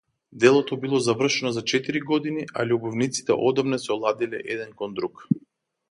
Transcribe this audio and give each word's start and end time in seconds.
Делото 0.43 0.77
било 0.85 0.99
завршено 1.07 1.51
за 1.57 1.63
четири 1.73 2.01
години, 2.13 2.47
а 2.63 2.67
љубовниците 2.71 3.39
одамна 3.51 3.83
се 3.87 3.97
оладиле 3.99 4.45
еден 4.57 4.77
кон 4.83 4.99
друг. 5.03 5.27